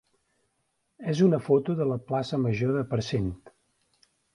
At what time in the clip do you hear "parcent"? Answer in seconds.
2.95-3.33